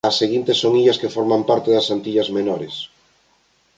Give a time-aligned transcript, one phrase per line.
[0.09, 2.75] As seguintes son illas que forman parte das Antillas Menores.